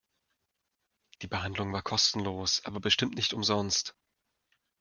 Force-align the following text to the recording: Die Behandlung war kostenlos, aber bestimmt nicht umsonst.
Die 1.21 1.27
Behandlung 1.27 1.73
war 1.73 1.83
kostenlos, 1.83 2.65
aber 2.65 2.79
bestimmt 2.79 3.13
nicht 3.13 3.35
umsonst. 3.35 3.95